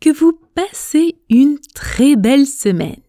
que 0.00 0.10
vous 0.10 0.38
passez 0.54 1.16
une 1.30 1.58
très 1.74 2.16
belle 2.16 2.46
semaine. 2.46 3.00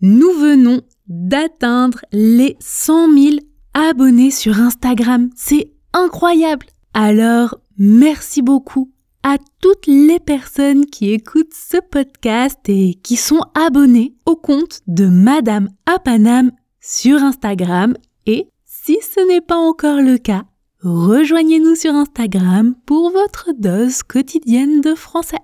Nous 0.00 0.32
venons 0.32 0.82
d'atteindre 1.06 2.00
les 2.12 2.56
100 2.60 3.12
000 3.16 3.36
abonnés 3.74 4.30
sur 4.30 4.58
Instagram. 4.58 5.30
C'est 5.36 5.72
incroyable. 5.92 6.66
Alors, 6.94 7.58
merci 7.78 8.42
beaucoup 8.42 8.90
à 9.22 9.36
toutes 9.60 9.86
les 9.86 10.18
personnes 10.18 10.86
qui 10.86 11.12
écoutent 11.12 11.54
ce 11.54 11.76
podcast 11.78 12.58
et 12.66 12.94
qui 13.02 13.16
sont 13.16 13.42
abonnées 13.54 14.14
au 14.26 14.36
compte 14.36 14.80
de 14.86 15.06
Madame 15.06 15.68
Apanam 15.86 16.50
sur 16.80 17.22
Instagram. 17.22 17.94
Et 18.26 18.48
si 18.64 18.98
ce 19.14 19.26
n'est 19.28 19.40
pas 19.40 19.56
encore 19.56 20.00
le 20.00 20.18
cas, 20.18 20.44
rejoignez-nous 20.80 21.76
sur 21.76 21.94
Instagram 21.94 22.74
pour 22.84 23.10
votre 23.12 23.50
dose 23.56 24.02
quotidienne 24.02 24.80
de 24.80 24.94
français. 24.94 25.38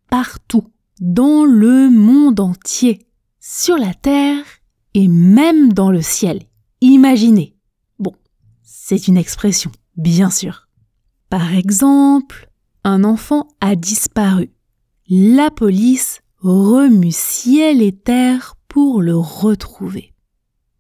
partout, 0.09 0.71
dans 0.99 1.45
le 1.45 1.89
monde 1.89 2.39
entier, 2.39 3.05
sur 3.39 3.77
la 3.77 3.93
terre 3.93 4.45
et 4.93 5.07
même 5.07 5.73
dans 5.73 5.91
le 5.91 6.01
ciel. 6.01 6.43
Imaginez. 6.81 7.55
Bon, 7.99 8.13
c'est 8.63 9.07
une 9.07 9.17
expression, 9.17 9.71
bien 9.97 10.29
sûr. 10.29 10.67
Par 11.29 11.53
exemple, 11.53 12.49
un 12.83 13.03
enfant 13.03 13.47
a 13.61 13.75
disparu. 13.75 14.51
La 15.09 15.51
police 15.51 16.21
remue 16.39 17.11
ciel 17.11 17.81
et 17.81 17.91
terre 17.91 18.55
pour 18.67 19.01
le 19.01 19.15
retrouver. 19.15 20.13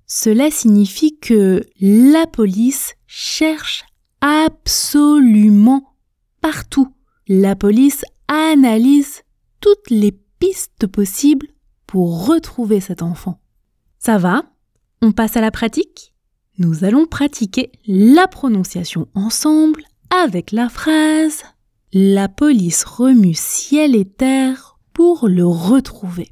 Cela 0.07 0.51
signifie 0.51 1.17
que 1.19 1.65
la 1.79 2.27
police 2.27 2.93
cherche 3.07 3.85
absolument 4.21 5.95
partout. 6.41 6.93
La 7.27 7.55
police 7.55 8.03
analyse 8.27 9.23
toutes 9.61 9.89
les 9.89 10.11
pistes 10.39 10.87
possibles 10.87 11.47
pour 11.87 12.27
retrouver 12.27 12.79
cet 12.79 13.01
enfant. 13.01 13.39
Ça 13.97 14.17
va? 14.17 14.43
On 15.01 15.11
passe 15.11 15.37
à 15.37 15.41
la 15.41 15.51
pratique? 15.51 16.14
Nous 16.57 16.85
allons 16.85 17.05
pratiquer 17.05 17.69
la 17.85 18.27
prononciation 18.27 19.09
ensemble 19.13 19.83
avec 20.09 20.53
la 20.53 20.69
phrase 20.69 21.43
La 21.91 22.29
police 22.29 22.85
remue 22.85 23.33
ciel 23.33 23.93
et 23.93 24.05
terre 24.05 24.79
pour 24.93 25.27
le 25.27 25.45
retrouver. 25.45 26.31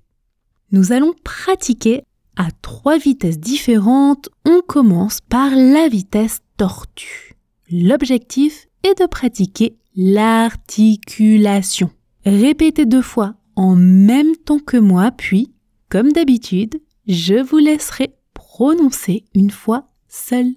Nous 0.71 0.93
allons 0.93 1.13
pratiquer 1.25 2.03
à 2.37 2.51
trois 2.61 2.97
vitesses 2.97 3.37
différentes. 3.37 4.29
On 4.45 4.61
commence 4.61 5.19
par 5.19 5.49
la 5.49 5.89
vitesse 5.89 6.39
tortue. 6.55 7.35
L'objectif 7.69 8.67
est 8.83 9.01
de 9.01 9.07
pratiquer 9.07 9.75
l'articulation. 9.93 11.89
Répétez 12.25 12.85
deux 12.85 13.01
fois 13.01 13.35
en 13.57 13.75
même 13.75 14.37
temps 14.37 14.59
que 14.59 14.77
moi, 14.77 15.11
puis, 15.11 15.51
comme 15.89 16.13
d'habitude, 16.13 16.81
je 17.07 17.43
vous 17.43 17.57
laisserai 17.57 18.15
prononcer 18.33 19.25
une 19.35 19.51
fois 19.51 19.89
seul. 20.13 20.53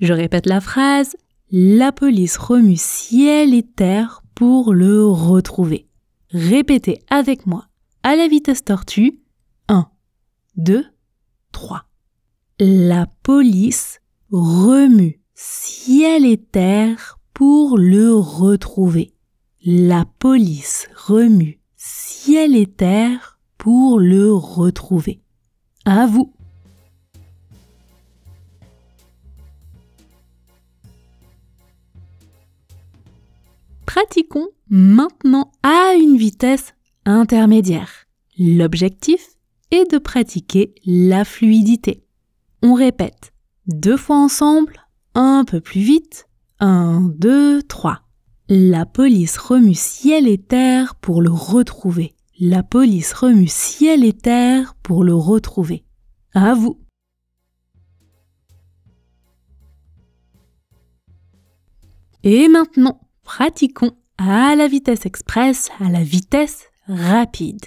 Je 0.00 0.12
répète 0.12 0.46
la 0.46 0.60
phrase. 0.60 1.16
La 1.50 1.92
police 1.92 2.36
remue 2.36 2.76
ciel 2.76 3.54
et 3.54 3.62
terre 3.62 4.22
pour 4.34 4.72
le 4.72 5.06
retrouver. 5.06 5.88
Répétez 6.30 7.00
avec 7.08 7.46
moi 7.46 7.66
à 8.02 8.16
la 8.16 8.28
vitesse 8.28 8.64
tortue. 8.64 9.20
1, 9.68 9.88
2, 10.56 10.84
3. 11.52 11.84
La 12.60 13.06
police 13.22 14.00
remue 14.30 15.20
ciel 15.34 16.26
et 16.26 16.38
terre 16.38 17.18
pour 17.34 17.78
le 17.78 18.14
retrouver. 18.14 19.14
La 19.64 20.04
police 20.18 20.88
remue 20.94 21.60
ciel 21.76 22.56
et 22.56 22.66
terre 22.66 23.38
pour 23.58 23.98
le 23.98 24.32
retrouver. 24.32 25.20
À 25.84 26.06
vous. 26.06 26.34
Pratiquons 33.94 34.48
maintenant 34.68 35.52
à 35.62 35.94
une 35.94 36.16
vitesse 36.16 36.74
intermédiaire. 37.04 38.06
L'objectif 38.36 39.24
est 39.70 39.88
de 39.88 39.98
pratiquer 39.98 40.74
la 40.84 41.24
fluidité. 41.24 42.04
On 42.60 42.74
répète 42.74 43.32
deux 43.68 43.96
fois 43.96 44.16
ensemble, 44.16 44.84
un 45.14 45.44
peu 45.46 45.60
plus 45.60 45.80
vite. 45.80 46.28
1, 46.58 47.02
2, 47.18 47.62
3. 47.62 48.00
La 48.48 48.84
police 48.84 49.38
remue 49.38 49.74
ciel 49.74 50.26
et 50.26 50.38
terre 50.38 50.96
pour 50.96 51.22
le 51.22 51.30
retrouver. 51.30 52.16
La 52.40 52.64
police 52.64 53.12
remue 53.12 53.46
ciel 53.46 54.02
et 54.02 54.12
terre 54.12 54.74
pour 54.82 55.04
le 55.04 55.14
retrouver. 55.14 55.84
À 56.34 56.54
vous. 56.54 56.80
Et 62.24 62.48
maintenant, 62.48 63.03
pratiquons 63.24 63.96
à 64.18 64.54
la 64.54 64.68
vitesse 64.68 65.06
express, 65.06 65.70
à 65.80 65.90
la 65.90 66.02
vitesse 66.02 66.64
rapide. 66.86 67.64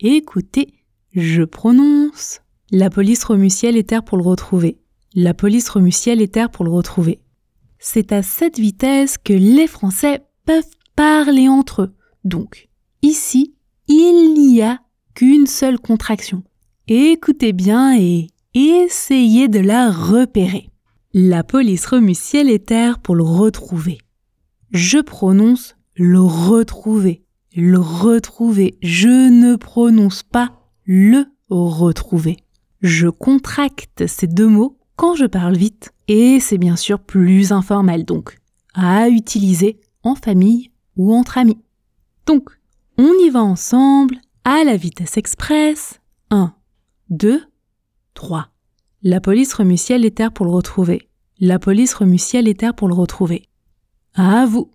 Écoutez, 0.00 0.74
je 1.12 1.42
prononce. 1.42 2.40
La 2.70 2.90
police 2.90 3.24
remue 3.24 3.48
ciel 3.48 3.76
et 3.76 3.84
terre 3.84 4.04
pour 4.04 4.18
le 4.18 4.24
retrouver. 4.24 4.78
La 5.14 5.32
police 5.32 5.68
remue 5.68 5.92
ciel 5.92 6.28
terre 6.28 6.50
pour 6.50 6.64
le 6.64 6.70
retrouver. 6.70 7.20
C'est 7.78 8.12
à 8.12 8.22
cette 8.22 8.58
vitesse 8.58 9.16
que 9.16 9.32
les 9.32 9.66
Français 9.66 10.22
peuvent 10.44 10.64
parler 10.96 11.48
entre 11.48 11.82
eux. 11.82 11.94
Donc, 12.24 12.68
ici, 13.02 13.54
il 13.88 14.34
n'y 14.34 14.60
a 14.62 14.80
qu'une 15.14 15.46
seule 15.46 15.78
contraction. 15.78 16.42
Écoutez 16.88 17.52
bien 17.52 17.98
et 17.98 18.26
essayez 18.54 19.48
de 19.48 19.60
la 19.60 19.90
repérer. 19.90 20.70
La 21.14 21.44
police 21.44 21.86
remue 21.86 22.14
ciel 22.14 22.58
terre 22.60 22.98
pour 22.98 23.14
le 23.14 23.22
retrouver 23.22 23.98
je 24.72 24.98
prononce 24.98 25.76
le 25.94 26.20
retrouver, 26.20 27.24
le 27.54 27.78
retrouver. 27.78 28.78
Je 28.82 29.30
ne 29.30 29.56
prononce 29.56 30.22
pas 30.22 30.52
le 30.84 31.24
retrouver. 31.48 32.36
Je 32.82 33.08
contracte 33.08 34.06
ces 34.06 34.26
deux 34.26 34.48
mots 34.48 34.78
quand 34.96 35.14
je 35.14 35.26
parle 35.26 35.56
vite 35.56 35.92
et 36.08 36.40
c'est 36.40 36.58
bien 36.58 36.76
sûr 36.76 37.00
plus 37.00 37.52
informel 37.52 38.04
donc 38.04 38.38
à 38.74 39.08
utiliser 39.08 39.80
en 40.02 40.14
famille 40.14 40.70
ou 40.96 41.14
entre 41.14 41.38
amis. 41.38 41.58
Donc, 42.26 42.50
on 42.98 43.12
y 43.24 43.30
va 43.30 43.42
ensemble 43.42 44.16
à 44.44 44.64
la 44.64 44.76
vitesse 44.76 45.16
express. 45.16 46.00
1, 46.30 46.54
2, 47.10 47.42
3. 48.14 48.48
La 49.02 49.20
police 49.20 49.54
remue 49.54 49.76
ciel 49.76 50.04
et 50.04 50.10
terre 50.10 50.32
pour 50.32 50.46
le 50.46 50.52
retrouver. 50.52 51.08
La 51.38 51.58
police 51.58 51.94
remue 51.94 52.18
ciel 52.18 52.48
et 52.48 52.54
terre 52.54 52.74
pour 52.74 52.88
le 52.88 52.94
retrouver. 52.94 53.48
À 54.18 54.46
vous. 54.46 54.70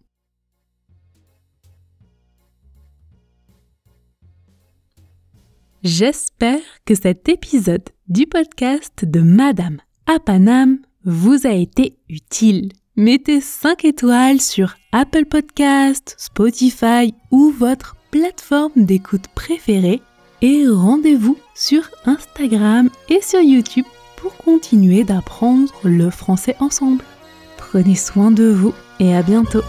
J'espère 5.83 6.59
que 6.85 6.93
cet 6.93 7.27
épisode 7.27 7.89
du 8.07 8.27
podcast 8.27 9.03
de 9.03 9.21
Madame 9.21 9.79
à 10.05 10.17
vous 11.03 11.47
a 11.47 11.53
été 11.53 11.97
utile. 12.07 12.71
Mettez 12.95 13.41
5 13.41 13.83
étoiles 13.85 14.39
sur 14.39 14.75
Apple 14.91 15.25
Podcast, 15.25 16.13
Spotify 16.19 17.15
ou 17.31 17.49
votre 17.49 17.95
plateforme 18.11 18.85
d'écoute 18.85 19.27
préférée 19.33 20.03
et 20.43 20.67
rendez-vous 20.67 21.37
sur 21.55 21.89
Instagram 22.05 22.91
et 23.09 23.21
sur 23.23 23.41
YouTube 23.41 23.85
pour 24.17 24.37
continuer 24.37 25.03
d'apprendre 25.03 25.73
le 25.83 26.11
français 26.11 26.55
ensemble. 26.59 27.03
Prenez 27.57 27.95
soin 27.95 28.29
de 28.29 28.43
vous 28.43 28.75
et 29.01 29.15
à 29.15 29.23
bientôt 29.23 29.63